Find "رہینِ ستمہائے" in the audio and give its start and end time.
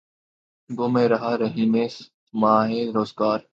1.37-2.81